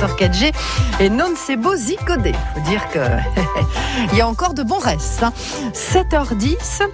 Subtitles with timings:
[0.00, 0.52] Pasteur 4G
[1.00, 2.32] et non Sebo Zicodé.
[2.54, 3.00] Faut dire que
[4.12, 5.22] il y a encore de bons restes.
[5.74, 6.82] 7h10.
[6.82, 6.88] Hein.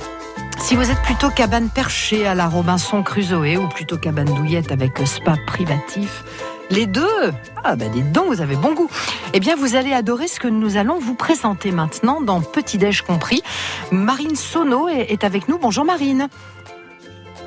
[0.58, 4.98] Si vous êtes plutôt cabane perchée à la Robinson Crusoe ou plutôt cabane douillette avec
[5.06, 6.24] spa privatif,
[6.70, 7.32] les deux
[7.62, 8.90] Ah ben dites donc, vous avez bon goût.
[9.34, 13.02] Eh bien, vous allez adorer ce que nous allons vous présenter maintenant dans Petit Déj
[13.02, 13.44] compris.
[13.92, 15.58] Marine Sono est avec nous.
[15.58, 16.26] Bonjour Marine.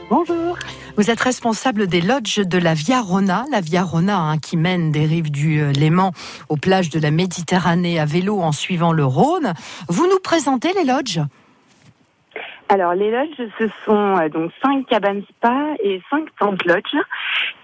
[0.09, 0.57] Bonjour.
[0.97, 4.91] Vous êtes responsable des lodges de la Via Rona, la Via Rona hein, qui mène
[4.91, 6.11] des rives du euh, Léman
[6.49, 9.53] aux plages de la Méditerranée à vélo en suivant le Rhône.
[9.87, 11.21] Vous nous présentez les lodges?
[12.67, 16.97] Alors les lodges, ce sont euh, donc cinq cabanes spa et cinq tentes lodges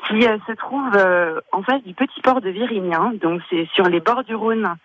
[0.08, 3.12] qui euh, se trouvent en face du petit port de Virignan.
[3.22, 4.76] Donc c'est sur les bords du Rhône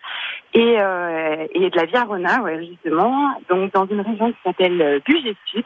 [0.53, 3.31] et, et de la Via Rona, ouais, justement.
[3.49, 5.65] Donc dans une région qui s'appelle Bugey Sud.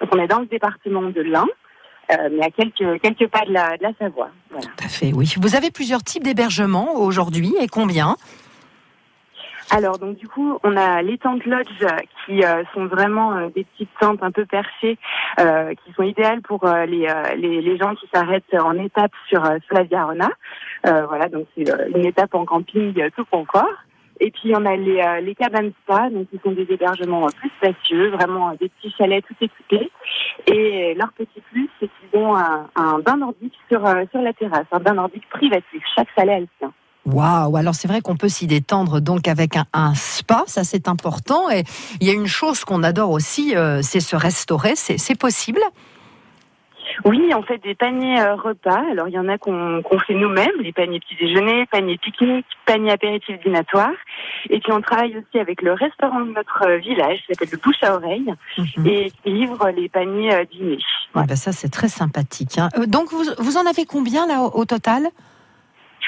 [0.00, 1.46] Donc on est dans le département de l'Ain.
[2.30, 4.30] Mais à quelques, quelques pas de la, de la Savoie.
[4.50, 5.34] Tout à fait, oui.
[5.40, 8.16] Vous avez plusieurs types d'hébergements aujourd'hui et combien?
[9.74, 11.66] Alors donc du coup on a les tentes lodge
[12.26, 14.98] qui euh, sont vraiment euh, des petites tentes un peu perchées
[15.40, 19.74] euh, qui sont idéales pour les, les, les, gens qui s'arrêtent en étape sur, sur
[19.74, 20.06] la Via
[20.84, 23.72] voilà donc c'est une étape en camping tout confort.
[24.20, 28.10] Et puis on a les, les cabanes spa, donc qui sont des hébergements plus spacieux,
[28.10, 29.90] vraiment des petits chalets tout équipés.
[30.46, 34.66] Et leur petit plus, c'est qu'ils ont un, un bain nordique sur, sur la terrasse,
[34.70, 35.82] un bain nordique privatif.
[35.96, 36.72] Chaque chalet a le sien.
[37.04, 41.50] Waouh Alors c'est vrai qu'on peut s'y détendre donc avec un, spa, ça c'est important.
[41.50, 41.64] Et
[42.00, 44.76] il y a une chose qu'on adore aussi, euh, c'est se restaurer.
[44.76, 45.60] C'est possible?
[47.04, 48.84] Oui, on fait des paniers euh, repas.
[48.90, 52.92] Alors il y en a qu'on fait nous-mêmes, les paniers petit déjeuner, paniers pique-nique, paniers
[52.92, 53.90] apéritifs dînatoires.
[54.50, 57.82] Et puis on travaille aussi avec le restaurant de notre village, qui s'appelle le Bouche
[57.82, 58.86] à Oreille, mhm.
[58.86, 60.44] et qui livre les paniers euh,
[61.20, 61.26] dîner.
[61.26, 62.58] ben ça c'est très sympathique.
[62.58, 62.68] Hein.
[62.86, 65.08] donc vous, vous en avez combien là au total?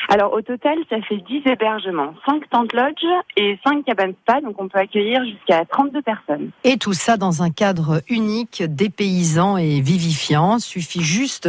[0.08, 3.04] Alors au total, ça fait 10 hébergements, 5 tentes lodge
[3.36, 6.50] et 5 cabanes spa, donc on peut accueillir jusqu'à 32 personnes.
[6.62, 10.58] Et tout ça dans un cadre unique, dépaysant et vivifiant.
[10.58, 11.48] Suffit juste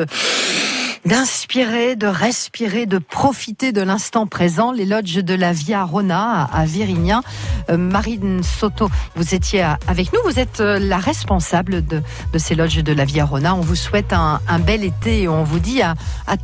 [1.05, 4.71] d'inspirer, de respirer, de profiter de l'instant présent.
[4.71, 7.21] Les lodges de la Via Rona à Virignan.
[7.69, 10.19] Euh, Marine Soto, vous étiez avec nous.
[10.25, 12.01] Vous êtes euh, la responsable de,
[12.37, 13.55] ces lodges de la Via Rona.
[13.55, 15.95] On vous souhaite un, bel été et on vous dit à,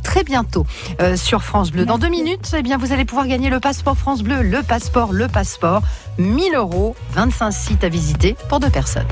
[0.02, 0.64] très bientôt
[1.00, 1.84] euh, sur France Bleu.
[1.84, 5.12] Dans deux minutes, eh bien, vous allez pouvoir gagner le passeport France Bleu, le passeport,
[5.12, 5.82] le passeport.
[6.18, 9.06] 1000 euros, 25 sites à visiter pour deux personnes.